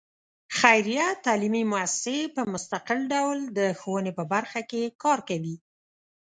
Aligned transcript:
خیریه 0.57 1.07
تعلیمي 1.25 1.63
مؤسسې 1.71 2.17
په 2.35 2.41
مستقل 2.53 2.99
ډول 3.13 3.39
د 3.57 3.59
ښوونې 3.79 4.11
په 4.17 4.23
برخه 4.33 4.59
کې 4.69 4.83
کار 5.03 5.19
کوي. 5.29 5.55